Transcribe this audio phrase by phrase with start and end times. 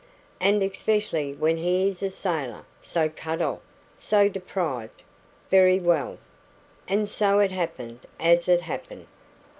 [0.39, 3.59] And especially when he is a sailor so cut off
[3.99, 5.03] so deprived
[5.51, 6.17] Very well.
[6.87, 9.05] And so it happened as it happened.